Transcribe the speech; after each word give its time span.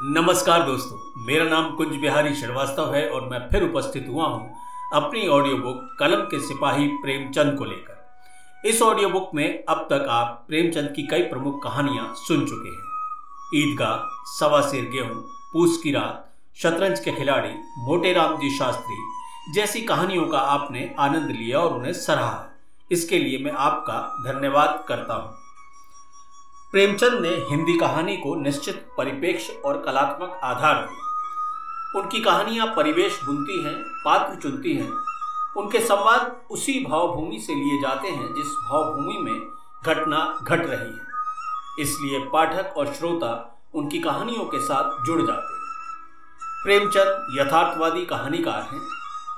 नमस्कार 0.00 0.62
दोस्तों, 0.62 0.96
मेरा 1.26 1.44
नाम 1.44 1.70
कुंज 1.76 1.96
बिहारी 2.00 2.34
श्रीवास्तव 2.34 2.94
है 2.94 3.08
और 3.10 3.28
मैं 3.28 3.38
फिर 3.50 3.62
उपस्थित 3.62 4.06
हुआ 4.08 4.26
हूँ 4.26 4.50
अपनी 4.94 5.26
ऑडियो 5.28 5.56
बुक 5.56 5.96
कलम 5.98 6.20
के 6.24 6.38
सिपाही 6.40 6.86
प्रेमचंद 7.02 7.56
को 7.58 7.64
लेकर। 7.64 8.68
इस 8.68 8.82
ऑडियो 8.82 9.08
बुक 9.08 9.30
में 9.34 9.64
अब 9.64 9.86
तक 9.90 10.06
आप 10.10 10.44
प्रेमचंद 10.48 10.92
की 10.96 11.06
कई 11.06 11.22
प्रमुख 11.22 11.62
कहानियाँ 11.64 12.12
सुन 12.18 12.46
चुके 12.46 12.68
हैं। 12.68 13.62
ईदगाह, 13.62 13.96
सवा 14.36 14.60
सिर 14.60 14.84
गेहूँ, 14.90 15.20
पूस 15.52 15.80
की 15.82 15.92
रात, 15.92 16.30
शतरंज 16.56 17.00
के 17.00 17.12
खिलाड़ी, 17.12 17.52
मोटे 17.78 18.12
राम 18.12 18.36
जी 18.36 18.56
शास्त्री 18.58 19.52
जैसी 19.54 19.80
कहानियों 19.82 20.26
का 20.26 20.38
आपने 20.38 20.90
आनंद 20.98 21.30
लिया 21.30 21.58
और 21.58 21.76
उन्हें 21.78 21.92
सराहा। 21.94 22.44
इसके 22.90 23.18
लिए 23.18 23.44
मैं 23.44 23.52
आपका 23.52 24.00
धन्यवाद 24.24 24.84
करता 24.88 25.14
हूँ। 25.14 25.47
प्रेमचंद 26.72 27.20
ने 27.20 27.28
हिंदी 27.28 27.78
कहानी 27.78 28.16
को 28.16 28.34
निश्चित 28.34 28.88
परिपेक्ष 28.96 29.50
और 29.64 29.82
कलात्मक 29.82 30.40
आधार 30.44 30.74
दिया। 30.74 32.00
उनकी 32.00 32.20
कहानियाँ 32.20 32.66
परिवेश 32.66 33.20
बुनती 33.24 33.62
हैं, 33.64 33.74
पात्र 34.04 34.34
चुनती 34.34 34.74
हैं। 34.74 34.90
उनके 35.56 35.80
संवाद 35.80 36.36
उसी 36.50 36.84
भावभूमि 36.84 37.38
से 37.38 37.54
लिए 37.54 37.80
जाते 37.82 38.08
हैं 38.08 38.34
जिस 38.34 38.46
भावभूमि 38.46 39.30
में 39.30 39.40
घटना 39.86 40.38
घट 40.42 40.66
रही 40.66 40.92
है। 40.92 41.06
इसलिए 41.80 42.20
पाठक 42.32 42.74
और 42.76 42.92
श्रोता 42.94 43.60
उनकी 43.74 43.98
कहानियों 43.98 44.44
के 44.44 44.60
साथ 44.60 45.06
जुड़ 45.06 45.20
जाते 45.22 45.54
हैं। 45.54 46.64
प्रेमचंद 46.64 47.38
यथार्थवादी 47.40 48.04
कहानीकार 48.04 48.68
हैं, 48.72 48.80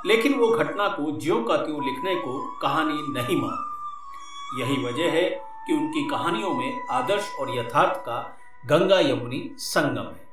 लेकिन 0.06 0.34
वो 0.34 0.48
घटना 0.48 0.88
को 0.88 1.20
ज्यों 1.20 1.42
का 1.44 1.56
त्यों 1.56 1.84
लिखने 1.84 2.14
को 2.14 2.58
कहानी 2.62 3.12
नहीं 3.12 3.40
मानते। 3.40 4.62
यही 4.62 4.84
वजह 4.84 5.10
है 5.10 5.49
कि 5.70 5.76
उनकी 5.76 6.08
कहानियों 6.10 6.54
में 6.54 6.86
आदर्श 6.90 7.30
और 7.40 7.58
यथार्थ 7.58 7.98
का 8.00 8.38
गंगा 8.66 9.00
यमुनी 9.00 9.54
संगम 9.58 10.06
है। 10.06 10.28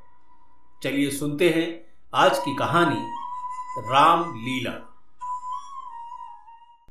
चलिए 0.82 1.10
सुनते 1.10 1.48
हैं 1.48 1.66
आज 2.14 2.38
की 2.38 2.56
कहानी 2.56 3.02
राम 3.92 4.34
लीला। 4.36 4.72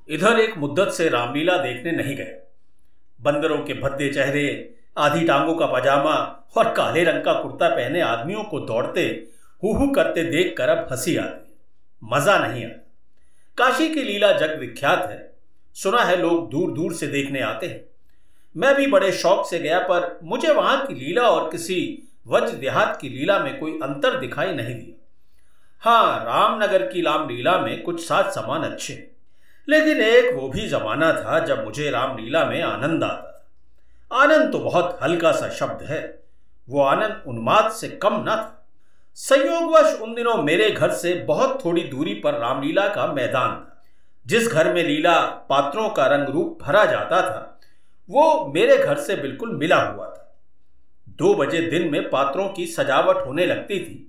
इधर 0.09 0.39
एक 0.39 0.58
मुद्दत 0.58 0.91
से 0.91 1.09
रामलीला 1.09 1.58
देखने 1.58 1.91
नहीं 1.91 2.16
गए। 2.16 2.38
बंदरों 3.21 3.58
के 3.58 3.73
भद्दे 3.73 4.13
चेहरे, 4.13 4.75
आधी 4.97 5.25
टांगों 5.25 5.55
का 5.55 5.66
पजामा 5.66 6.14
और 6.58 6.73
काले 6.73 7.03
रंग 7.03 7.23
का 7.23 7.33
कुर्ता 7.33 7.69
पहने 7.69 8.02
आदमियों 8.02 8.43
को 8.43 8.59
दौड़ते 8.59 9.02
हु 9.64 9.88
करते 9.88 10.23
देख 10.23 10.55
कर 10.58 10.69
अब 10.69 10.88
हँसी 10.91 11.17
आती 11.17 11.55
मज़ा 12.03 12.38
नहीं 12.47 12.66
आता। 12.66 12.83
काशी 13.58 13.93
की 13.93 14.03
लीला 14.03 14.31
जग 14.31 14.59
विख्यात 14.59 15.09
है। 15.09 15.38
सुना 15.73 16.03
है 16.03 16.17
लोग 16.17 16.49
दूर 16.49 16.71
दूर 16.71 16.93
से 16.93 17.08
देखने 17.08 17.41
आते 17.41 17.67
हैं। 17.67 17.96
मैं 18.58 18.75
भी 18.75 18.88
बड़े 18.88 19.11
शौक 19.11 19.45
से 19.45 19.59
गया, 19.59 19.80
पर 19.80 20.19
मुझे 20.23 20.53
वहाँ 20.53 20.86
की 20.86 20.94
लीला 20.95 21.22
और 21.22 21.50
किसी 21.52 21.80
वज्र 22.27 22.55
देहात 22.58 22.97
की 23.02 23.09
लीला 23.09 23.38
में 23.39 23.59
कोई 23.59 23.72
अंतर 23.83 24.19
दिखाई 24.19 24.53
नहीं 24.53 24.75
दिया। 24.75 24.95
हाँ 25.83 26.25
रामनगर 26.25 26.86
की 26.88 27.02
रामलीला 27.02 27.58
में 27.59 27.81
कुछ 27.83 28.08
सात 28.08 28.31
समान 28.33 28.64
अच्छे, 28.64 28.94
लेकिन 29.67 30.02
एक 30.02 30.33
वो 30.36 30.47
भी 30.49 30.67
जमाना 30.69 31.11
था 31.14 31.39
जब 31.45 31.64
मुझे 31.66 31.89
रामलीला 31.91 32.45
में 32.45 32.61
आनंद 32.61 33.03
आता 33.03 33.31
था। 33.31 34.23
आनंद 34.23 34.52
तो 34.52 34.59
बहुत 34.59 34.99
हल्का 35.03 35.31
सा 35.31 35.49
शब्द 35.49 35.83
है, 35.83 36.02
वो 36.67 36.81
आनंद 36.83 37.23
उन्माद 37.27 37.71
से 37.71 37.88
कम 37.88 38.16
न 38.19 38.25
था। 38.27 38.53
संयोगवश 39.17 39.99
उन 40.02 40.14
दिनों 40.16 40.36
मेरे 40.44 40.69
घर 40.71 40.92
से 40.94 41.14
बहुत 41.25 41.64
थोड़ी 41.66 41.83
दूरी 41.83 42.14
पर 42.16 42.39
रामलीला 42.39 42.88
का 42.88 43.05
मैदान 43.08 43.49
था, 43.49 43.83
जिस 44.25 44.47
घर 44.47 44.73
में 44.73 44.83
लीला 44.83 45.19
पात्रों 45.49 45.89
का 45.89 46.05
रंग 46.05 46.30
रूप 46.30 46.58
भरा 46.61 46.83
जाता 46.86 47.21
था। 47.21 47.56
वो 48.09 48.52
मेरे 48.55 48.77
घर 48.77 48.97
से 48.97 49.16
बिल्कुल 49.16 49.55
मिला 49.55 49.81
हुआ 49.81 50.05
था। 50.08 50.23
दो 51.19 51.33
बजे 51.36 51.61
दिन 51.61 51.89
में 51.91 52.09
पात्रों 52.09 52.47
की 52.49 52.66
सजावट 52.67 53.25
होने 53.27 53.45
लगती 53.45 53.80
थी। 53.80 54.03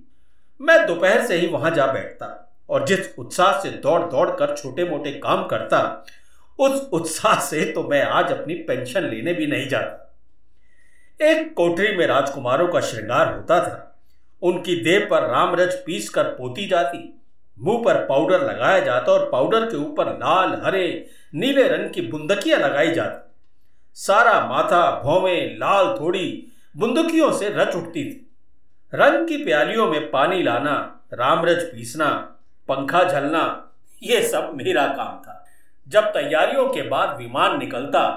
मैं 0.59 0.85
दोपहर 0.87 1.25
से 1.25 1.35
ही 1.35 1.47
वहाँ 1.47 1.71
जा 1.71 1.85
बैठता 1.85 2.27
और 2.69 2.85
जिस 2.87 3.13
उत्साह 3.19 3.59
से 3.59 3.69
दौड़ 3.77 4.01
दौड़ 4.01 4.29
कर 4.29 4.55
छोटे 4.57 4.83
मोटे 4.83 5.11
काम 5.11 5.45
करता, 5.47 6.05
उस 6.59 6.89
उत्साह 6.93 7.39
से 7.39 7.63
तो 7.71 7.83
मैं 7.83 8.01
आज 8.03 8.31
अपनी 8.31 8.53
पेंशन 8.63 9.03
लेने 9.03 9.33
भी 9.33 9.47
नहीं 9.47 9.67
जाता। 9.67 10.05
एक 11.21 11.53
कोठरी 11.53 11.95
में 11.97 12.05
राजकुमारों 12.07 12.67
का 12.67 12.79
श्रृंगार 12.81 13.33
होता 13.33 13.59
था। 13.59 13.85
उनकी 14.41 14.75
देह 14.75 15.07
पर 15.11 15.29
रामरज 15.29 15.73
पीस 15.85 16.09
कर 16.09 16.23
पोती 16.33 16.67
जाती, 16.67 17.21
मुँह 17.57 17.83
पर 17.85 18.05
पाउडर 18.05 18.43
लगाया 18.43 18.79
जाता 18.79 19.11
और 19.11 19.29
पाउडर 19.31 19.65
के 19.65 19.77
ऊपर 19.77 20.13
लाल, 20.13 20.61
हरे, 20.65 21.09
नीले 21.33 21.67
रंग 21.67 21.89
की 21.89 22.01
बुंदकियाँ 22.01 22.59
लगाई 22.59 22.91
जाती। 22.91 23.28
सारा 23.99 24.33
माथा, 24.45 25.01
भौवें, 25.03 25.57
लाल 25.57 25.95
थोड़ी, 25.99 26.47
बुंदुकियों 26.77 27.31
से 27.31 27.49
रच 27.49 27.75
उठती 27.75 28.03
थी। 28.03 28.29
रंग 28.93 29.27
की 29.27 29.43
प्यालियों 29.43 29.87
में 29.87 30.09
पानी 30.11 30.43
लाना, 30.43 31.01
रामरज 31.13 31.63
पीसना, 31.63 32.09
पंखा 32.67 33.03
झलना, 33.03 33.43
ये 34.03 34.21
सब 34.27 34.51
मेरा 34.55 34.85
काम 34.87 35.21
था। 35.21 35.45
जब 35.87 36.03
तैयारियों 36.03 36.67
के 36.69 36.81
बाद 36.81 37.17
विमान 37.17 37.57
निकलता 37.59 38.07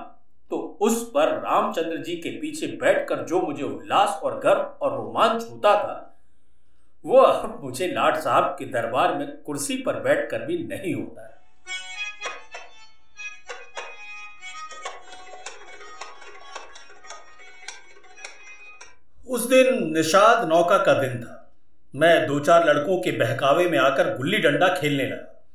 तो 0.50 0.58
उस 0.80 1.02
पर 1.10 1.28
रामचंद्र 1.40 1.96
जी 1.96 2.16
के 2.16 2.30
पीछे 2.30 2.66
बैठकर 2.66 3.24
जो 3.26 3.40
मुझे 3.40 3.62
उल्लास 3.62 4.20
और 4.22 4.38
गर्व 4.38 4.60
और 4.82 4.96
रोमांच 4.96 5.44
होता 5.50 5.74
था 5.74 5.98
वो 7.04 7.18
अब 7.18 7.60
मुझे 7.64 7.86
लाट 7.88 8.16
साहब 8.16 8.56
के 8.58 8.64
दरबार 8.64 9.14
में 9.14 9.26
कुर्सी 9.42 9.76
पर 9.76 10.00
बैठकर 10.00 10.44
भी 10.46 10.58
नहीं 10.58 10.94
होता 10.94 11.22
है। 11.22 11.41
उस 19.32 19.48
दिन 19.48 19.92
निषाद 19.92 20.48
नौका 20.48 20.78
का 20.78 20.94
दिन 20.94 21.22
था। 21.22 21.52
मैं 21.94 22.26
दो 22.26 22.40
चार 22.40 22.68
लड़कों 22.68 23.00
के 23.00 23.10
बहकावे 23.10 23.68
में 23.68 23.78
आकर 23.78 24.16
गुल्ली 24.16 24.38
डंडा 24.38 24.68
खेलने 24.68 25.06
लगा। 25.06 25.48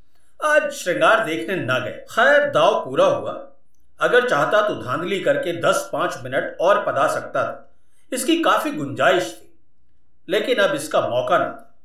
आज 0.56 0.72
श्रृंगार 0.72 1.26
देखने 1.26 1.56
ना 1.56 1.80
गए। 1.80 1.92
खैर, 1.92 2.50
दाव 2.50 2.86
पूरा 2.86 3.06
हुआ। 3.06 3.52
अगर 4.00 4.30
चाहता 4.30 4.68
तो 4.68 4.76
धांधली 4.76 5.20
करके 5.20 5.62
दस 5.62 5.90
पाँच 5.94 6.18
मिनट 6.24 6.58
और 6.62 6.86
पदा 6.86 7.08
सकता 7.08 7.44
था। 7.44 7.76
इसकी 8.14 8.44
काफ़ी 8.44 8.72
गुंजाइश 8.72 9.42
थी। 9.42 9.60
लेकिन 10.30 10.58
अब 10.58 10.76
इसका 10.76 11.02
मौका 11.02 11.38
न 11.38 11.42
था। 11.42 11.80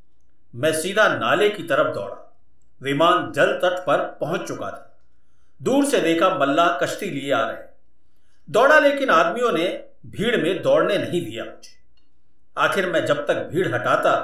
मैं 0.54 0.72
सीधा 0.72 1.08
नाले 1.08 1.50
की 1.50 1.62
तरफ़ 1.62 1.94
दौड़ा। 1.94 2.36
विमान 2.82 3.32
जल 3.32 3.52
तट 3.52 3.86
पर 3.86 3.98
पहुँच 4.20 4.48
चुका 4.48 4.70
था। 4.70 4.98
दूर 5.62 5.84
से 5.84 6.00
देखा 6.00 6.38
मल्ला 6.38 6.78
कश्ती 6.82 7.06
लिए 7.06 7.32
आ 7.32 7.50
रहे 7.50 7.62
दौड़ा 8.50 8.78
लेकिन 8.78 9.10
आदमियों 9.10 9.52
ने 9.52 9.84
भीड़ 10.06 10.36
में 10.36 10.62
दौड़ने 10.62 10.98
नहीं 10.98 11.24
दिया 11.24 11.44
मुझे। 11.44 11.81
आखिर 12.58 12.90
मैं 12.90 13.06
जब 13.06 13.26
तक 13.26 13.34
भीड़ 13.34 13.74
हटाता 13.74 14.14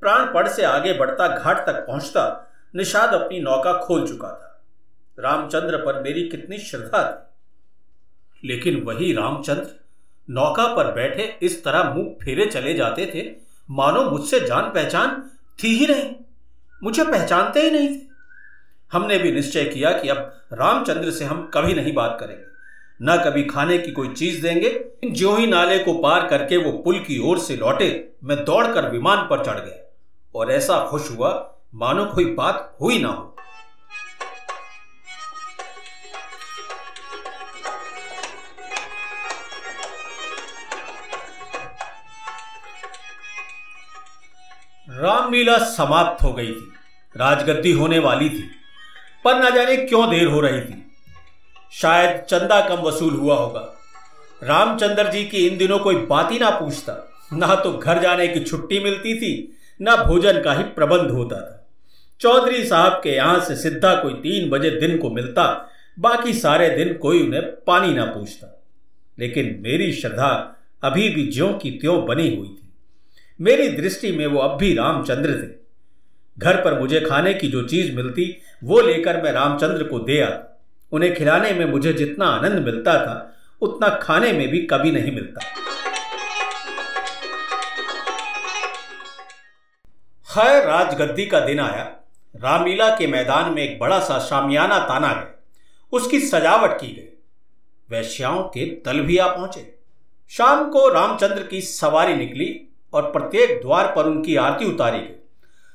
प्राण 0.00 0.34
पड़ 0.34 0.48
से 0.48 0.64
आगे 0.64 0.92
बढ़ता, 0.92 1.36
घाट 1.38 1.66
तक 1.66 1.86
पहुँचता, 1.86 2.52
निषाद 2.76 3.14
अपनी 3.14 3.40
नौका 3.40 3.72
खोल 3.72 4.08
चुका 4.08 4.28
था 4.28 4.46
रामचंद्र 5.18 5.76
पर 5.76 6.02
मेरी 6.02 6.28
कितनी 6.28 6.58
श्रद्धा 6.58 7.10
थी। 7.10 8.48
लेकिन 8.48 8.80
वही 8.80 9.12
रामचंद्र 9.12 9.66
नौका 10.30 10.74
पर 10.76 10.92
बैठे 10.92 11.38
इस 11.42 11.64
तरह 11.64 11.84
मुँह 11.84 12.24
फेरे 12.24 12.46
चले 12.46 12.74
जाते 12.74 13.06
थे, 13.06 13.36
मानो 13.70 14.10
मुझसे 14.10 14.40
जान 14.40 14.62
पहचान 14.62 15.30
थी 15.62 15.68
ही 15.68 15.86
नहीं। 15.86 16.14
मुझे 16.82 17.04
पहचानते 17.04 17.60
ही 17.60 17.70
नहीं 17.70 17.98
थे। 17.98 18.02
हमने 18.92 19.18
भी 19.18 19.32
निश्चय 19.32 19.64
किया 19.64 19.92
कि 19.98 20.08
अब 20.08 20.40
रामचंद्र 20.52 21.10
से 21.10 21.24
हम 21.24 21.50
कभी 21.54 21.74
नहीं 21.74 21.94
बात 21.94 22.16
करेंगे। 22.20 22.44
न 23.02 23.22
कभी 23.24 23.44
खाने 23.44 23.78
की 23.78 23.90
कोई 23.90 24.08
चीज़ 24.08 24.42
देंगे। 24.42 24.84
जो 25.04 25.36
ही 25.36 25.46
नाले 25.46 25.78
को 25.78 25.92
पार 25.92 26.26
करके 26.26 26.56
वो 26.56 26.72
पुल 26.72 26.98
की 26.98 27.18
ओर 27.18 27.38
से 27.38 27.56
लौटे, 27.56 28.08
मैं 28.24 28.44
दौड़कर 28.44 28.90
विमान 28.90 29.18
पर 29.18 29.44
चढ़ 29.44 29.58
गया। 29.58 29.94
और 30.34 30.52
ऐसा 30.52 30.86
खुश 30.86 31.10
हुआ, 31.10 31.54
मानो 31.74 32.06
कोई 32.06 32.24
बात 32.24 32.76
हुई 32.82 32.98
ना 32.98 33.08
हो। 33.08 33.36
रामलीला 44.90 45.58
समाप्त 45.58 46.22
हो 46.22 46.32
गई 46.32 46.52
थी। 46.52 46.72
राजगद्दी 47.16 47.72
होने 47.72 47.98
वाली 47.98 48.30
थी। 48.30 48.50
पर 49.24 49.34
न 49.34 49.54
जाने 49.54 49.76
क्यों 49.76 50.10
देर 50.10 50.26
हो 50.26 50.40
रही 50.40 50.60
थी। 50.60 50.79
शायद 51.72 52.20
चंदा 52.20 52.68
कम 52.68 52.74
वसूल 52.74 53.14
हुआ 53.14 53.34
होगा। 53.34 53.76
रामचंद्र 54.42 55.12
जी 55.12 55.24
की 55.24 55.46
इन 55.48 55.58
दिनों 55.58 55.78
कोई 55.78 55.94
बात 55.94 56.32
ही 56.32 56.38
ना 56.38 56.50
पूछता। 56.50 57.12
ना 57.32 57.54
तो 57.54 57.72
घर 57.72 58.02
जाने 58.02 58.28
की 58.28 58.40
छुट्टी 58.40 58.80
मिलती 58.80 59.14
थी, 59.16 59.56
ना 59.80 59.96
भोजन 59.96 60.42
का 60.42 60.52
ही 60.52 60.62
प्रबंध 60.62 61.10
होता 61.10 61.36
था। 61.36 61.70
चौधरी 62.20 62.64
साहब 62.64 62.92
के 62.92 63.10
यहाँ 63.10 63.40
से 63.40 63.56
सीधा 63.56 64.02
कोई 64.02 64.12
तीन 64.12 64.50
बजे 64.50 64.70
दिन 64.70 64.98
को 64.98 65.10
मिलता, 65.10 65.70
बाकी 65.98 66.34
सारे 66.34 66.70
दिन 66.70 66.94
कोई 66.94 67.22
उन्हें 67.22 67.42
पानी 67.42 67.94
ना 67.94 68.04
पूछता। 68.04 68.62
लेकिन 69.18 69.58
मेरी 69.60 69.92
श्रद्धा 69.92 70.56
अभी 70.82 71.08
भी 71.08 71.26
ज्यों 71.26 71.52
की 71.52 71.70
त्यों 71.70 72.06
बनी 72.06 72.36
हुई 72.36 72.48
थी। 72.48 72.72
मेरी 73.40 73.68
दृष्टि 73.68 74.12
में 74.12 74.26
वो 74.26 74.38
अब 74.38 74.58
भी 74.58 74.74
रामचंद्र 74.74 75.44
थे। 75.44 75.60
घर 76.38 76.56
पर 76.56 76.80
मुझे 76.80 77.00
खाने 77.00 77.34
की 77.34 77.48
जो 77.48 77.62
चीज़ 77.62 77.96
मिलती, 77.96 78.36
वो 78.64 78.80
लेकर 78.80 79.22
मैं 79.22 79.32
रामचंद्र 79.32 79.82
को 79.82 79.98
दे 79.98 80.20
आता। 80.20 80.46
उन्हें 80.92 81.14
खिलाने 81.14 81.52
में 81.52 81.64
मुझे 81.64 81.92
जितना 81.92 82.26
आनंद 82.26 82.64
मिलता 82.64 82.94
था, 82.94 83.36
उतना 83.60 83.88
खाने 83.88 84.32
में 84.32 84.48
भी 84.48 84.58
कभी 84.58 84.90
नहीं 84.90 85.12
मिलता। 85.12 85.40
खैर, 90.34 90.66
राजगद्दी 90.66 91.26
का 91.26 91.40
दिन 91.40 91.60
आया। 91.60 91.96
रामलीला 92.36 92.96
के 92.96 93.06
मैदान 93.06 93.52
में 93.52 93.62
एक 93.62 93.78
बड़ा 93.78 93.98
सा 93.98 94.18
शामियाना 94.18 94.78
ताना 94.78 95.12
गया 95.12 95.44
उसकी 95.92 96.20
सजावट 96.20 96.70
की 96.80 96.86
गई। 96.86 97.22
वैश्याओं 97.90 98.42
के 98.42 98.66
दल 98.66 99.00
भी 99.00 99.18
आ 99.18 99.26
पहुँचे। 99.26 99.74
शाम 100.30 100.70
को 100.70 100.88
रामचंद्र 100.88 101.42
की 101.42 101.60
सवारी 101.60 102.14
निकली 102.14 102.74
और 102.92 103.02
प्रत्येक 103.02 103.62
द्वार 103.62 103.92
पर 103.96 104.06
उनकी 104.06 104.36
आरती 104.36 104.64
उतारी 104.64 104.98
गई। 104.98 105.28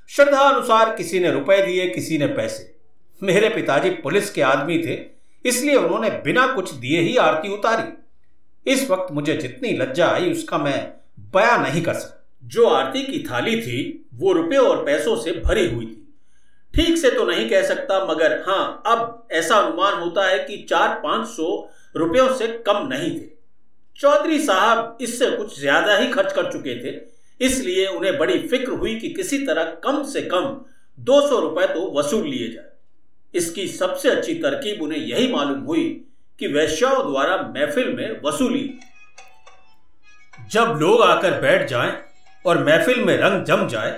श्रद्धा 0.09 0.41
अनुसार 0.41 0.95
किसी 0.95 1.19
ने 1.19 1.31
रुपए 1.31 1.65
दिए, 1.65 1.89
किसी 1.89 2.17
ने 2.17 2.27
पैसे। 2.27 2.75
मेरे 3.21 3.50
पिताजी 3.50 3.89
पुलिस 3.97 4.29
के 4.29 4.41
आदमी 4.44 4.77
थे, 4.79 4.97
इसलिए 5.45 5.75
उन्होंने 5.75 6.09
बिना 6.23 6.45
कुछ 6.56 6.71
दिए 6.73 7.01
ही 7.01 7.15
आरती 7.19 7.53
उतारी। 7.53 7.91
इस 8.65 8.89
वक्त 8.89 9.12
मुझे 9.13 9.35
जितनी 9.38 9.71
लज्जा 9.73 10.07
आई 10.07 10.31
उसका 10.31 10.57
मैं 10.57 10.79
बयां 11.33 11.62
नहीं 11.62 11.81
कर 11.83 11.94
सकता। 11.95 12.23
जो 12.44 12.65
आरती 12.67 13.03
की 13.03 13.23
थाली 13.23 13.62
थी, 13.62 14.07
वो 14.13 14.31
रुपए 14.33 14.57
और 14.57 14.83
पैसों 14.85 15.15
से 15.17 15.31
भरी 15.39 15.67
हुई 15.69 15.85
थी। 15.85 16.01
ठीक 16.73 16.97
से 16.97 17.09
तो 17.12 17.25
नहीं 17.25 17.50
कह 17.50 17.63
सकता, 17.63 18.03
मगर 18.06 18.41
हाँ 18.47 18.83
अब 18.88 19.27
ऐसा 19.33 19.56
अनुमान 19.57 19.94
होता 19.95 20.27
है 20.27 20.39
कि 20.39 20.57
चार 20.69 21.00
पाँच 21.03 21.27
सौ 21.27 21.47
रुपयों 21.95 22.27
से 22.35 22.47
कम 22.67 22.88
नहीं 22.88 23.12
थे। 23.12 23.33
चौधरी 23.97 24.39
साहब 24.41 24.97
इससे 25.01 25.29
कुछ 25.31 25.59
ज़्यादा 25.59 25.97
ही 25.97 26.07
खर्च 26.09 26.33
कर 26.33 26.51
चुके 26.51 26.75
थे, 26.77 27.00
इसलिए 27.39 27.85
उन्हें 27.88 28.17
बड़ी 28.17 28.39
फ़िक्र 28.39 28.71
हुई 28.73 28.95
कि 29.00 29.09
किसी 29.12 29.38
तरह 29.45 29.63
कम 29.83 30.03
से 30.06 30.21
कम 30.23 30.56
दो 30.97 31.21
सौ 31.29 31.39
रुपए 31.39 31.67
तो 31.67 31.91
वसूल 31.97 32.27
लिए 32.27 32.50
जाए। 32.50 32.69
इसकी 33.36 33.68
सबसे 33.68 34.10
अच्छी 34.10 34.34
तरकीब 34.36 34.82
उन्हें 34.82 35.00
यही 35.00 35.32
मालूम 35.32 35.60
हुई 35.62 35.84
कि 36.40 36.48
वैश्याओं 36.48 37.04
द्वारा 37.04 37.38
महफिल 37.50 37.94
में 37.96 38.22
वसूली। 38.26 38.70
जब 40.52 40.78
लोग 40.82 41.02
आकर 41.02 41.40
बैठ 41.42 41.68
जाएँ 41.70 41.94
और 42.46 42.64
महफिल 42.64 43.04
में 43.06 43.16
रंग 43.18 43.44
जम 43.46 43.68
जाए 43.68 43.92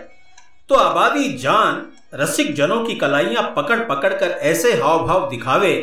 तो 0.70 0.76
आबादी 0.76 1.30
जान 1.38 1.86
रसिक 2.14 2.54
जनों 2.56 2.84
की 2.86 2.96
कलाइयाँ 2.96 3.44
पकड़ 3.58 3.80
पकड़ 3.86 4.14
कर 4.14 4.30
ऐसे 4.46 4.74
हाव 4.74 5.06
भाव 5.08 5.30
दिखावे 5.30 5.74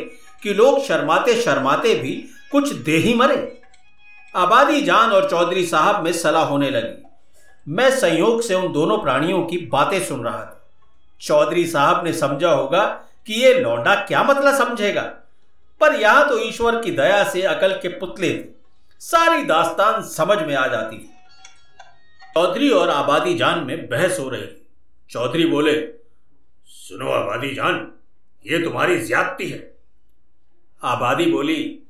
कि 0.43 0.53
लोग 0.53 0.79
शर्माते 0.83 1.41
शर्माते 1.41 1.93
भी 1.95 2.13
कुछ 2.51 2.73
दे 2.75 2.97
ही 2.97 3.13
मरे। 3.13 3.37
आबादी 4.35 4.81
जान 4.81 5.11
और 5.11 5.29
चौधरी 5.29 5.65
साहब 5.65 6.03
में 6.03 6.11
सलाह 6.13 6.43
होने 6.43 6.69
लगी। 6.69 7.03
मैं 7.67 7.89
संयोग 7.91 8.41
से 8.41 8.55
उन 8.55 8.71
दोनों 8.73 8.97
प्राणियों 8.97 9.43
की 9.43 9.57
बातें 9.67 9.99
सुन 10.03 10.23
रहा 10.23 10.39
था। 10.39 10.61
चौधरी 11.21 11.65
साहब 11.67 12.05
ने 12.05 12.13
समझा 12.13 12.51
होगा 12.51 12.83
कि 13.27 13.33
ये 13.33 13.59
लौंडा 13.59 13.95
क्या 13.95 14.23
मतलब 14.23 14.55
समझेगा? 14.55 15.01
पर 15.81 15.95
यहाँ 15.95 16.29
तो 16.29 16.39
ईश्वर 16.39 16.81
की 16.81 16.91
दया 16.91 17.29
से 17.29 17.41
अकल 17.41 17.73
के 17.81 17.87
पुतले 17.87 18.39
थे 18.39 18.49
सारी 18.99 19.43
दास्तान 19.43 20.01
समझ 20.01 20.37
में 20.47 20.55
आ 20.55 20.67
जाती। 20.67 21.09
चौधरी 22.37 22.69
और 22.69 22.89
आबादी 22.89 23.37
जान 23.37 23.59
में 23.59 23.89
बहस 23.89 24.19
हो 24.19 24.29
रही। 24.29 24.67
चौधरी 25.09 25.45
बोले, 25.45 25.93
सुनो 26.65 27.09
आबादी 27.09 27.55
जान, 27.55 27.93
ये 28.45 28.63
तुम्हारी 28.63 29.05
ज्यादती 29.05 29.49
है। 29.49 29.77
आबादी 30.83 31.25
बोली, 31.25 31.83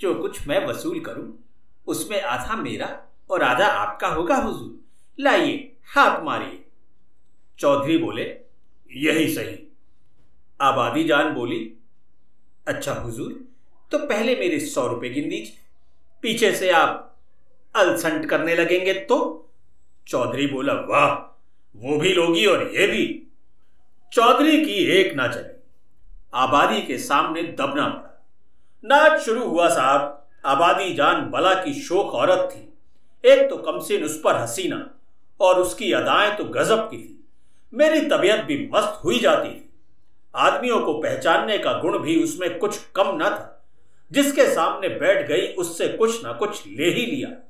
जो 0.00 0.14
कुछ 0.14 0.48
मैं 0.48 0.66
वसूल 0.66 1.00
करूँ, 1.00 1.44
उसमें 1.86 2.22
आधा 2.22 2.56
मेरा 2.56 3.16
और 3.30 3.42
आधा 3.42 3.66
आपका 3.66 4.08
होगा, 4.08 4.36
हुजूर। 4.36 4.84
लाइए, 5.20 5.76
हाथ 5.94 6.20
मारिए। 6.22 6.64
चौधरी 7.58 7.98
बोले, 7.98 8.22
यही 8.92 9.34
सही। 9.34 9.69
आबादी 10.60 11.04
जान 11.04 11.32
बोली 11.34 11.60
अच्छा 12.66 12.92
हुजूर 12.92 13.32
तो 13.92 13.98
पहले 13.98 14.34
मेरे 14.36 14.58
सौ 14.60 14.86
रुपए 14.86 15.08
गिन 15.08 15.28
दीजिए 15.28 15.58
पीछे 16.22 16.52
से 16.52 16.70
आप 16.70 17.16
अलसंट 17.74 18.26
करने 18.26 18.54
लगेंगे 18.54 18.92
तो? 18.92 19.18
चौधरी 20.06 20.46
बोला, 20.46 20.72
वाह, 20.72 21.10
वो 21.76 21.98
भी 21.98 22.12
लोगी 22.14 22.46
और 22.46 22.70
ये 22.76 22.86
भी। 22.86 23.06
चौधरी 24.12 24.64
की 24.64 24.74
एक 24.92 25.14
ना 25.14 25.26
चले, 25.28 25.54
आबादी 26.34 26.82
के 26.82 26.98
सामने 26.98 27.42
दबना 27.42 27.86
पड़ा। 27.86 28.28
नाच 28.84 29.20
शुरू 29.20 29.44
हुआ 29.44 29.68
साहब, 29.68 30.26
आबादी 30.46 30.94
जान 30.94 31.30
बला 31.30 31.54
की 31.54 31.74
शोक 31.74 32.14
औरत 32.14 32.48
थी। 32.52 33.30
एक 33.30 33.48
तो 33.50 33.56
कमसिन 33.56 34.04
उस 34.04 34.20
पर 34.20 34.36
हसीना, 34.36 34.90
और 35.40 35.60
उसकी 35.60 35.92
अदाएँ 35.92 36.36
तो 36.36 36.44
गजब 36.44 36.88
की 36.90 36.96
थी। 36.96 37.24
मेरी 37.72 38.00
तबीयत 38.00 38.40
भी 38.40 38.68
मस्त 38.74 39.00
हुई 39.04 39.18
जाती 39.18 39.50
थी। 39.50 39.69
आदमियों 40.36 40.80
को 40.80 40.94
पहचानने 40.94 41.58
का 41.58 41.72
गुण 41.72 41.98
भी 41.98 42.24
उसमें 42.24 42.58
कुछ 42.58 42.78
कम 42.78 43.04
न 43.06 43.24
था। 43.24 43.68
जिसके 44.12 44.54
सामने 44.54 44.88
बैठ 44.88 45.28
गई, 45.28 45.46
उससे 45.46 45.88
कुछ 45.88 46.24
ना 46.24 46.32
कुछ 46.32 46.66
ले 46.66 46.84
ही 46.84 47.06
लिया। 47.06 47.46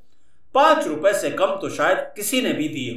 पाँच 0.55 0.87
रुपए 0.87 1.13
से 1.13 1.31
कम 1.31 1.47
तो 1.47 1.69
शायद 1.69 1.99
किसी 1.99 2.43
ने 2.43 2.53
भी 2.53 2.69
दिए। 2.69 2.95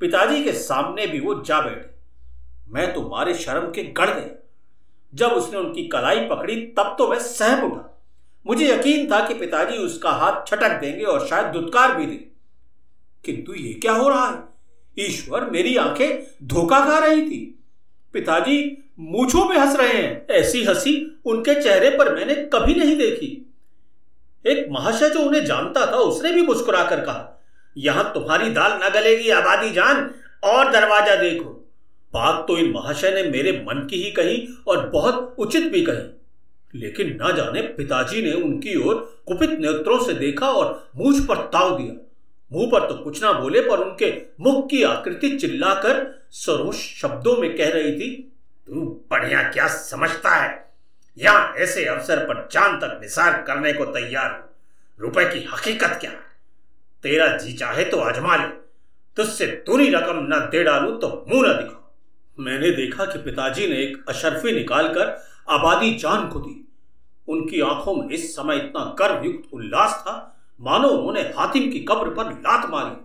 पिताजी 0.00 0.44
के 0.44 0.52
सामने 0.52 1.06
भी 1.06 1.20
वो 1.20 1.42
जा 1.42 1.60
बैठे। 1.60 1.98
मैं 2.68 2.94
तो 2.94 3.08
मारे 3.08 3.34
शर्म 3.34 3.70
के 3.70 3.82
गढ़ 3.82 4.10
गया। 4.10 4.48
जब 5.14 5.28
उसने 5.28 5.58
उनकी 5.58 5.88
कलाई 5.88 6.26
पकड़ी, 6.26 6.62
तब 6.62 6.94
तो 6.98 7.08
मैं 7.08 7.18
सहम 7.18 7.72
उठा। 7.72 8.02
मुझे 8.46 8.72
यकीन 8.72 9.10
था 9.10 9.28
कि 9.28 9.34
पिताजी 9.34 9.76
उसका 9.76 10.10
हाथ 10.10 10.46
छटक 10.46 10.68
देंगे 10.68 11.04
और 11.04 11.26
शायद 11.26 11.46
दुत्कार 11.46 11.96
भी 11.96 12.06
दे। 12.06 12.30
किंतु 13.24 13.54
ये 13.54 13.74
क्या 13.74 13.92
हो 13.92 14.08
रहा 14.08 14.30
है? 14.30 14.48
ईश्वर 15.06 15.44
मेरी 15.44 15.76
आँखें 15.76 16.34
धोखा 16.42 16.80
खा 16.80 16.98
रही 16.98 17.22
थी। 17.22 17.57
पिताजी, 18.12 18.84
मूछों 19.00 19.44
में 19.44 19.56
हंस 19.56 19.76
रहे 19.76 19.92
हैं। 19.92 20.26
ऐसी 20.30 20.64
हँसी 20.64 21.20
उनके 21.24 21.54
चेहरे 21.62 21.90
पर 21.90 22.14
मैंने 22.14 22.34
कभी 22.34 22.74
नहीं 22.74 22.96
देखी। 22.96 23.54
एक 24.46 24.66
महाशय 24.70 25.10
जो 25.10 25.20
उन्हें 25.20 25.44
जानता 25.44 25.86
था, 25.86 25.96
उसने 25.96 26.32
भी 26.32 26.42
मुस्कुराकर 26.42 27.00
कहा, 27.00 27.42
यहाँ 27.76 28.10
तुम्हारी 28.14 28.50
दाल 28.50 28.80
न 28.84 28.90
गलेगी, 28.94 29.30
आबादी 29.30 29.70
जान, 29.70 30.10
और 30.44 30.72
दरवाज़ा 30.72 31.14
देखो। 31.14 31.50
बात 32.14 32.44
तो 32.48 32.58
इन 32.58 32.72
महाशय 32.72 33.10
ने 33.10 33.22
मेरे 33.22 33.52
मन 33.52 33.86
की 33.90 33.96
ही 33.96 34.10
कही 34.10 34.48
और 34.66 34.88
बहुत 34.88 35.36
उचित 35.38 35.64
भी 35.64 35.82
कही। 35.82 36.14
लेकिन 36.74 37.18
न 37.22 37.36
जाने 37.36 37.60
पिताजी 37.62 38.22
ने 38.22 38.32
उनकी 38.32 38.76
ओर 38.76 39.22
कुपित 39.26 39.50
नेत्रों 39.50 40.06
से 40.06 40.12
देखा 40.12 40.50
और 40.50 40.90
मूछ 40.96 41.20
पर 41.20 41.36
ताव 41.36 41.78
दिया। 41.78 42.07
मुँह 42.52 42.70
पर 42.72 42.88
तो 42.88 42.94
कुछ 42.94 43.22
ना 43.22 43.32
बोले, 43.32 43.60
पर 43.60 43.78
उनके 43.78 44.10
मुख 44.40 44.68
की 44.70 44.82
आकृति 44.82 45.36
चिल्लाकर 45.38 46.24
सरोष 46.30 46.76
शब्दों 47.00 47.36
में 47.36 47.56
कह 47.56 47.70
रही 47.70 47.92
थी, 47.92 48.10
तू 48.66 48.84
बढ़िया 49.10 49.42
क्या 49.42 49.66
समझता 49.68 50.34
है? 50.34 50.66
यहाँ 51.18 51.54
ऐसे 51.54 51.84
अवसर 51.84 52.24
पर 52.24 52.46
चाँद 52.52 52.80
तक 52.80 52.98
निसार 53.02 53.42
करने 53.42 53.72
को 53.72 53.84
तैयार 53.84 54.30
हो। 54.30 54.48
रुपए 54.98 55.24
की 55.24 55.46
हकीकत 55.52 55.98
क्या 56.00 56.10
है? 56.10 56.26
तेरा 57.04 57.26
जी 57.36 57.52
चाहे 57.52 57.84
तो 57.84 57.96
आजमा 57.96 58.36
ले। 58.36 58.48
तुझसे 59.16 59.46
दूरी 59.66 59.88
रकम 59.90 60.26
न 60.30 60.38
दे 60.52 60.62
डालू 60.64 60.90
तो 60.92 61.08
मुँह 61.28 61.48
न 61.48 61.52
दिखा 61.52 61.84
मैंने 62.38 62.70
देखा 62.70 63.04
कि 63.04 63.18
पिताजी 63.18 63.66
ने 63.68 63.76
एक 63.76 64.04
अशरफी 64.08 64.52
निकालकर 64.52 65.08
आबादी 65.48 65.94
जान 65.94 66.28
को 66.28 66.40
दी। 66.40 66.64
उनकी 67.28 67.60
आँखों 67.60 67.94
में 67.94 68.08
इस 68.08 68.34
समय 68.36 68.56
इतना 68.56 68.84
गर्वयुक्त 68.98 69.54
उल्लास 69.54 69.94
था 70.00 70.37
मानो 70.60 70.88
उन्होंने 70.88 71.20
हातिम 71.36 71.70
की 71.72 71.80
कब्र 71.80 72.10
पर 72.14 72.32
लात 72.32 72.68
मारी। 72.70 72.96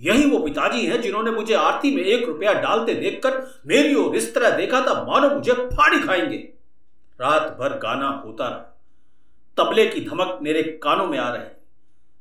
यही 0.00 0.30
वो 0.30 0.38
पिताजी 0.38 0.86
हैं 0.86 1.00
जिन्होंने 1.00 1.30
मुझे 1.30 1.54
आरती 1.54 1.94
में 1.96 2.02
एक 2.02 2.24
रुपया 2.24 2.52
डालते 2.52 2.94
देखकर 2.94 3.36
मेरी 3.66 3.94
ओर 3.94 4.16
इस 4.16 4.34
तरह 4.34 4.56
देखा 4.56 4.80
था, 4.80 4.94
मानो 5.04 5.28
मुझे 5.34 5.52
फाड़ी 5.52 6.00
खाएँगे। 6.00 6.36
रात 7.20 7.56
भर 7.60 7.78
गाना 7.78 8.08
होता 8.24 8.48
रहा। 8.48 8.70
तबले 9.56 9.86
की 9.86 10.00
धमक 10.00 10.38
मेरे 10.42 10.62
कानों 10.82 11.06
में 11.06 11.18
आ 11.18 11.28
रहे। 11.28 11.46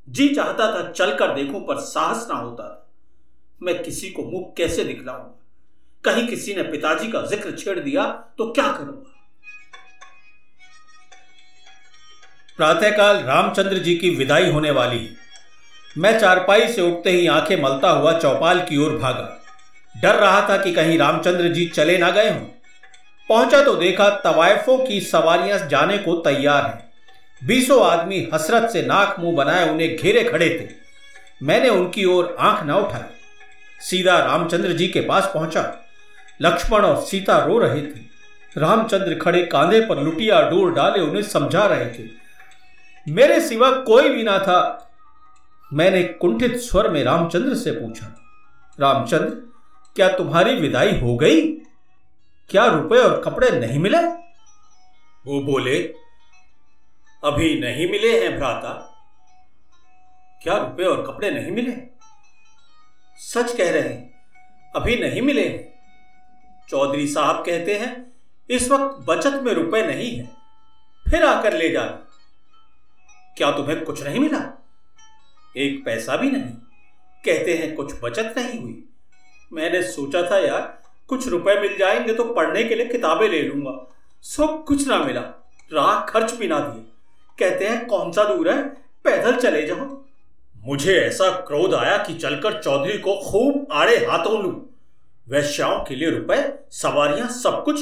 जी 0.08 0.28
चाहता 0.36 0.68
था 0.76 0.92
चलकर 0.92 1.34
देखूँ, 1.36 1.62
पर 1.68 1.80
साहस 1.80 2.28
ना 2.30 2.36
होता 2.36 2.64
था। 2.64 2.80
मैं 3.62 3.84
किसी 3.84 4.10
को 4.10 4.24
मुख 4.24 4.54
कैसे 4.58 4.84
दिखलाऊँगा 4.84 5.40
कहीं 6.04 6.28
किसी 6.28 6.54
ने 6.54 6.64
पिताजी 6.64 7.12
का 7.12 7.22
ज़िक्र 7.22 7.52
छेड़ 7.52 7.80
दिया 7.80 8.06
तो 8.38 8.52
क्या 8.52 8.68
करूँगा 8.68 9.13
प्रातःकाल 12.58 13.18
रामचंद्र 13.18 13.78
जी 13.78 13.96
की 13.96 14.10
विदाई 14.10 14.52
होने 14.52 14.72
वाली। 14.72 15.18
मैं 15.98 16.20
चारपाई 16.20 16.68
से 16.68 16.82
उठते 16.82 17.10
ही 17.10 17.28
आँखें 17.28 17.62
मलता 17.62 17.90
हुआ 17.90 18.20
चौपाल 18.20 18.60
की 18.60 18.78
ओर 18.78 18.98
भागा। 18.98 19.44
डर 20.02 20.16
रहा 20.16 20.50
था 20.50 20.58
कि 20.58 20.74
कहीं 20.74 20.98
रामचंद्र 20.98 21.48
जी 21.48 21.66
चले 21.66 21.98
ना 21.98 22.12
गए 22.12 22.30
हों। 22.30 22.46
पहुँचा 23.30 23.64
तो 23.64 23.76
देखा 23.76 24.10
तवायफों 24.10 24.78
की 24.78 25.02
सवारियाँ 25.02 25.68
जाने 25.68 25.98
को 25.98 26.16
तैयार 26.16 26.66
हैं। 26.66 26.94
बीसों 27.48 27.86
आदमी 27.86 28.30
हसरत 28.34 28.70
से 28.70 28.82
नाक 28.82 29.16
मुँह 29.20 29.36
बनाए 29.36 29.70
उन्हें 29.70 29.96
घेरे 29.96 30.24
खड़े 30.24 30.50
थे। 30.50 30.70
मैंने 31.46 31.70
उनकी 31.70 32.06
ओर 32.06 32.36
आँख 32.40 32.64
न 32.64 32.72
उठाई। 32.72 33.02
सीधा 33.80 34.20
रामचंद्र 34.20 34.74
जी 34.74 34.88
के 34.88 35.02
पास 35.02 35.32
पहुँचा। 35.34 35.88
लक्ष्मण 36.42 36.82
और 36.82 37.02
सीता 37.02 37.38
रो 37.38 37.60
रहे 37.60 37.82
थे। 37.82 38.14
रामचंद्र 38.58 39.16
खड़े 39.16 39.46
कांधे 39.46 39.82
पर 39.82 40.04
लुटिया 40.04 40.42
डोर 40.50 40.74
डाले 40.74 41.00
उन्हें 41.00 41.24
समझा 41.24 41.66
रहे 41.66 41.86
थे। 41.86 42.23
मेरे 43.08 43.40
सिवा 43.42 43.70
कोई 43.82 44.10
भी 44.10 44.24
ना 44.24 44.38
था। 44.40 44.60
मैंने 45.72 46.04
कुंठित 46.04 46.56
स्वर 46.58 46.90
में 46.90 47.04
रामचंद्र 47.04 47.56
से 47.56 47.72
पूछा, 47.72 48.06
रामचंद्र, 48.80 49.30
क्या 49.96 50.08
तुम्हारी 50.10 50.56
विदाई 50.56 51.00
हो 51.00 51.16
गई? 51.18 51.42
क्या 52.50 52.66
रुपए 52.66 52.98
और 52.98 53.22
कपड़े 53.22 53.50
नहीं 53.60 53.80
मिले? 53.80 53.98
वो 55.26 55.42
बोले, 55.42 55.78
अभी 57.24 57.60
नहीं 57.60 57.90
मिले 57.92 58.20
हैं 58.22 58.36
भ्राता। 58.38 58.74
क्या 60.44 60.58
रुपए 60.58 60.84
और 60.84 61.06
कपड़े 61.08 61.32
नहीं 61.32 61.52
मिले? 61.52 61.76
सच 63.20 63.56
कह 63.58 63.72
रहे 63.72 63.82
हैं, 63.82 64.14
अभी 64.76 64.96
नहीं 64.96 65.22
मिले 65.22 65.48
हैं। 65.48 66.68
चौधरी 66.70 67.08
साहब 67.08 67.44
कहते 67.46 67.78
हैं, 67.78 67.92
इस 68.50 68.70
वक्त 68.72 69.06
बचत 69.06 69.40
में 69.44 69.54
रुपए 69.54 69.86
नहीं 69.88 70.16
है। 70.16 70.32
फिर 71.06 71.26
आकर 71.26 71.54
ले 71.54 71.70
जाना। 71.70 72.00
क्या 73.38 73.52
तुम्हें 73.52 73.86
कुछ 73.86 74.04
नहीं 74.04 74.20
मिला? 74.20 74.66
एक 75.58 75.86
पैसा 75.86 76.16
भी 76.16 76.32
नहीं। 76.32 76.52
कहते 77.26 77.54
हैं, 77.54 77.76
कुछ 77.76 77.94
बचत 78.04 78.36
नहीं 78.38 78.60
हुई। 78.62 78.84
मैंने 79.54 79.84
सोचा 79.84 80.32
था, 80.32 80.38
यार, 80.38 80.82
कुछ 81.08 81.28
रुपए 81.28 81.60
मिल 81.60 81.78
जाएँगे 81.78 82.14
तो 82.14 82.24
पढ़ने 82.24 82.64
के 82.64 82.76
लिए 82.76 82.86
किताबें 82.86 83.30
ले 83.30 83.42
लूँगा। 83.42 83.96
सब 84.22 84.66
कुछ 84.68 84.88
ना 84.88 85.00
मिला। 85.00 85.22
राह 85.74 86.06
खर्च 86.06 86.34
भी 86.34 86.48
ना 86.48 86.60
दिए। 86.60 86.84
कहते 87.40 87.68
हैं, 87.68 87.88
कौन 87.88 88.12
सा 88.12 88.24
दूर 88.24 88.50
है? 88.50 88.70
पैदल 89.04 89.36
चले 89.36 89.66
जाओ। 89.66 90.06
मुझे 90.58 90.96
ऐसा 90.96 91.30
क्रोध 91.30 91.74
आया 91.74 91.98
कि 91.98 92.14
चलकर 92.14 92.62
चौधरी 92.62 92.98
को 92.98 93.16
खूब 93.16 93.68
आड़े 93.72 93.98
हाथों 93.98 94.44
लू। 94.44 94.70
वैश्याओं 95.30 95.84
के 95.84 95.96
लिए 95.96 96.10
रुपए, 96.10 96.54
सवारियाँ, 96.72 97.28
सब 97.28 97.64
कुछ, 97.64 97.82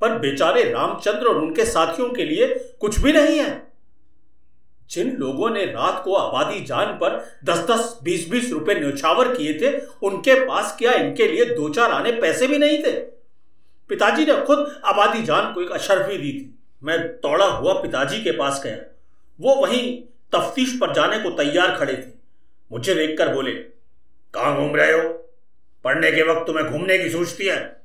पर 0.00 0.18
बेचारे 0.18 0.64
रामचंद्र 0.72 1.26
और 1.26 1.36
उनके 1.36 1.64
साथियों 1.64 2.10
के 2.10 2.24
लिए 2.24 2.74
कुछ 2.80 3.00
भी 3.00 3.12
नहीं 3.12 3.38
है। 3.38 3.71
जिन 4.92 5.16
लोगों 5.16 5.50
ने 5.50 5.64
रात 5.64 6.02
को 6.04 6.14
आबादी 6.14 6.64
जान 6.64 6.86
पर 6.86 7.38
दस 7.44 7.58
दस 7.58 7.98
बीस 8.02 8.28
बीस 8.28 8.52
रुपए 8.52 8.74
न्यौछावर 8.74 9.36
किए 9.36 9.54
थे, 9.54 9.78
उनके 9.78 10.34
पास 10.34 10.76
क्या 10.78 10.92
इनके 10.92 11.28
लिए 11.28 11.44
दो 11.44 11.68
चार 11.68 11.90
आने 11.90 12.12
पैसे 12.12 12.46
भी 12.46 12.58
नहीं 12.58 12.82
थे? 12.82 12.92
पिताजी 13.88 14.26
ने 14.26 14.36
खुद 14.44 14.82
आबादी 14.84 15.22
जान 15.22 15.52
को 15.52 15.62
एक 15.62 15.70
अशरफी 15.70 16.18
दी 16.18 16.32
थी। 16.32 16.58
मैं 16.82 17.00
दौड़ा 17.00 17.46
हुआ 17.46 17.72
पिताजी 17.72 18.24
के 18.24 18.30
पास 18.30 18.60
गया। 18.64 18.94
वो 19.40 19.54
वहीं 19.54 20.02
तफ्तीश 20.32 20.78
पर 20.80 20.92
जाने 20.92 21.18
को 21.18 21.30
तैयार 21.30 21.76
खड़े 21.76 21.92
थे। 21.92 22.12
मुझे 22.72 22.94
देखकर 22.94 23.28
बोले, 23.28 23.52
कहाँ 24.34 24.56
घूम 24.56 24.76
रहे 24.76 24.92
हो? 24.92 25.30
पढ़ने 25.84 26.12
के 26.12 26.22
वक्त 26.22 26.46
तुम्हें 26.46 26.66
घूमने 26.66 26.98
की 26.98 27.08
सोचती 27.08 27.46
है? 27.46 27.82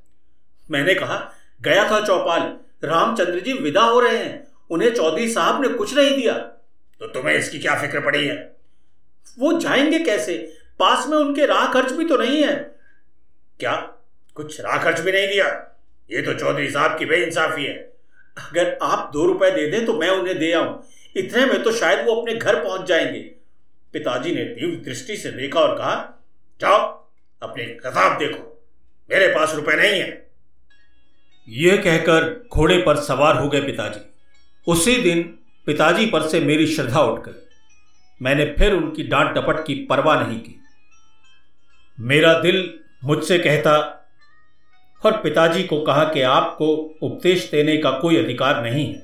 मैंने 0.72 0.96
कहा, 0.96 1.34
गया 1.62 1.92
था 1.92 2.06
चौपाल। 2.06 2.58
रामचंद्र 2.84 3.40
जी 3.40 3.54
विदा 3.54 3.82
हो 3.82 4.00
रहे 4.00 4.18
हैं। 4.18 4.48
उन्हें 4.70 4.96
चौधरी 4.96 5.32
साहब 5.32 5.62
ने 5.62 5.68
कुछ 5.68 5.96
नहीं 5.98 6.18
दिया। 6.18 6.54
तो 7.00 7.08
तुम्हें 7.08 7.36
इसकी 7.36 7.60
क्या 7.60 7.76
फ़िक्र 7.76 8.00
पड़ी 8.00 8.28
है? 8.28 8.56
वो 9.40 9.60
जाएँगे 9.60 10.00
कैसे? 10.00 10.58
पास 10.80 11.08
में 11.08 11.18
उनके 11.18 11.46
राह 11.46 11.74
खर्च 11.74 11.92
भी 11.92 12.06
तो 12.06 12.18
नहीं 12.18 12.44
है। 12.44 12.56
क्या? 13.60 13.94
कुछ 14.36 14.62
राह 14.62 14.84
खर्च 14.84 15.00
भी 15.00 15.12
नहीं 15.12 15.28
दिया? 15.28 15.46
ये 16.12 16.22
तो 16.22 16.34
चौधरी 16.34 16.70
साहब 16.70 17.00
की 17.00 17.06
बेइंसाफी 17.06 17.64
है। 17.64 17.94
अगर 18.38 18.78
आप 18.82 19.10
दो 19.14 19.26
रुपए 19.26 19.52
दे 19.52 19.68
दें 19.72 19.86
तो 19.86 19.94
मैं 19.94 20.10
उन्हें 20.10 20.40
दे 20.40 20.52
आऊँ। 20.52 20.88
इतने 21.16 21.46
में 21.46 21.64
तो 21.64 21.72
शायद 21.72 22.06
वो 22.06 22.16
अपने 22.16 22.36
घर 22.36 22.64
पहुँच 22.64 22.88
जाएँगे। 22.88 23.20
पिताजी 23.94 24.36
ने 24.36 24.44
तीव्र 24.44 24.84
दृष्टि 24.86 25.18
से 25.18 25.32
देखा 25.32 25.60
और 25.60 25.78
कहा 25.78 26.26
जाओ 26.62 27.08
अपने 27.42 27.66
किताब 27.66 28.18
देखो। 28.18 28.66
मेरे 29.12 29.28
पास 29.28 29.56
रुपए 29.56 29.76
नहीं 29.76 30.02
है। 30.02 30.32
यह 31.48 31.78
कहकर 31.78 32.48
घोड़े 32.54 32.78
पर 32.78 32.96
सवार 32.96 33.38
हो 33.38 33.50
गए 33.50 33.62
पिताजी। 33.62 34.14
उसी 34.68 35.02
दिन 35.02 35.40
पिताजी 35.68 36.06
पर 36.06 36.28
से 36.28 36.40
मेरी 36.40 36.68
श्रद्धा 36.68 37.02
उठ 37.02 37.20
गई 37.20 37.42
मैंने 38.22 38.46
फिर 38.60 38.74
उनकी 38.74 39.04
डांट 39.04 39.34
डपट 39.36 39.66
की 39.66 39.74
परवाह 39.86 40.28
नहीं 40.28 40.40
की। 40.40 40.60
मेरा 41.98 42.34
दिल 42.40 42.74
मुझसे 43.04 43.40
कहता, 43.40 43.74
और 45.04 45.18
पिताजी 45.18 45.64
को 45.64 45.80
कहा 45.82 46.04
कि 46.04 46.22
आपको 46.22 46.66
उपदेश 47.02 47.50
देने 47.52 47.78
का 47.78 47.92
कोई 47.92 48.18
अधिकार 48.18 48.64
नहीं 48.64 48.86
है। 48.86 49.04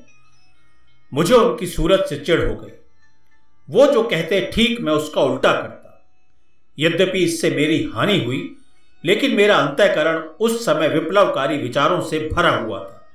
मुझे 1.13 1.33
उनकी 1.35 1.67
सूरत 1.67 2.05
से 2.09 2.17
चिढ़ 2.19 2.43
हो 2.43 2.55
गई 2.55 2.71
वो 3.69 3.85
जो 3.87 4.03
कहते 4.03 4.41
ठीक 4.53 4.79
मैं 4.81 4.93
उसका 4.93 5.21
उल्टा 5.21 5.51
करता। 5.53 6.05
यद्यपि 6.79 7.19
इससे 7.19 7.49
मेरी 7.51 7.83
हानि 7.95 8.17
हुई, 8.25 8.55
लेकिन 9.03 9.35
मेरा 9.35 9.57
अंतःकरण 9.57 10.17
उस 10.17 10.65
समय 10.65 10.87
विप्लवकारी 10.87 11.57
विचारों 11.57 12.01
से 12.01 12.19
भरा 12.33 12.55
हुआ 12.55 12.79
था। 12.79 13.07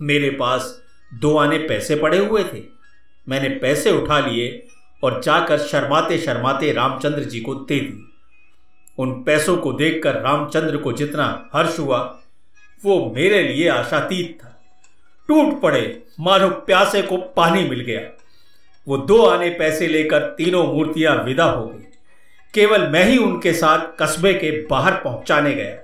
मेरे 0.00 0.30
पास 0.30 0.81
दो 1.14 1.36
आने 1.36 1.58
पैसे 1.58 1.96
पड़े 1.96 2.18
हुए 2.18 2.44
थे। 2.44 2.62
मैंने 3.28 3.48
पैसे 3.48 3.90
उठा 3.90 4.18
लिए 4.18 4.66
और 5.02 5.22
जाकर 5.22 5.58
शर्माते 5.58 6.18
शर्माते 6.18 6.72
रामचंद्र 6.72 7.24
जी 7.24 7.40
को 7.40 7.54
दे 7.54 7.80
दिए। 7.80 8.02
उन 8.98 9.22
पैसों 9.22 9.56
को 9.56 9.72
देखकर 9.72 10.14
रामचंद्र 10.20 10.76
को 10.76 10.92
जितना 10.92 11.50
हर्ष 11.54 11.78
हुआ, 11.78 12.18
वो 12.84 13.12
मेरे 13.16 13.42
लिए 13.42 13.68
आशातीत 13.68 14.38
था। 14.42 14.48
टूट 15.28 15.60
पड़े, 15.60 16.02
मानो 16.20 16.48
प्यासे 16.48 17.02
को 17.02 17.16
पानी 17.16 17.64
मिल 17.64 17.80
गया। 17.80 18.00
वो 18.88 18.96
दो 18.96 19.26
आने 19.26 19.50
पैसे 19.50 19.86
लेकर 19.86 20.18
तीनों 20.18 20.64
मूर्तियाँ 20.64 21.24
विदा 21.24 21.44
हो 21.44 21.66
गई। 21.66 21.84
केवल 22.54 22.88
मैं 22.88 23.04
ही 23.04 23.18
उनके 23.18 23.52
साथ 23.52 24.02
कस्बे 24.02 24.34
के 24.34 24.66
बाहर 24.66 24.92
पहुँचाने 24.92 25.54
गया। 25.54 25.76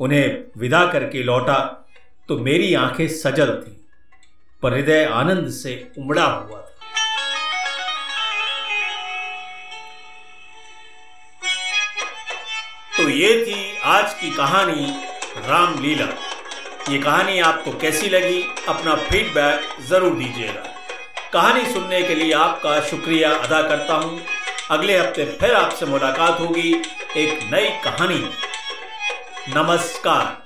उन्हें 0.00 0.44
विदा 0.58 0.86
करके 0.86 1.22
लौटा 1.22 1.88
तो 2.28 2.38
मेरी 2.38 2.74
आँखें 2.74 3.08
सजल 3.08 3.62
थी। 3.66 3.75
पर 4.62 4.74
हृदय 4.74 5.04
आनंद 5.04 5.50
से 5.52 5.72
उमड़ा 5.98 6.24
हुआ 6.24 6.58
था। 6.58 6.72
तो 12.96 13.08
ये 13.08 13.34
थी 13.44 13.78
आज 13.84 14.14
की 14.14 14.30
कहानी 14.30 14.86
रामलीला। 15.48 16.06
ये 16.90 16.98
कहानी 16.98 17.38
आपको 17.40 17.72
कैसी 17.78 18.08
लगी, 18.08 18.42
अपना 18.68 18.94
फीडबैक 18.94 19.68
ज़रूर 19.88 20.14
दीजिएगा। 20.14 20.62
कहानी 21.32 21.64
सुनने 21.72 22.02
के 22.02 22.14
लिए 22.14 22.32
आपका 22.34 22.80
शुक्रिया 22.80 23.34
अदा 23.34 23.60
करता 23.62 23.94
हूँ। 23.94 24.20
अगले 24.70 24.98
हफ़्ते 24.98 25.24
फिर 25.40 25.54
आपसे 25.54 25.86
मुलाकात 25.86 26.40
होगी 26.40 26.72
एक 27.16 27.48
नई 27.52 27.68
कहानी। 27.84 28.18
नमस्कार। 29.54 30.45